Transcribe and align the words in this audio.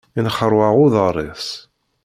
Inxeṛwaɛ 0.19 0.71
uḍaṛ-is. 0.85 1.47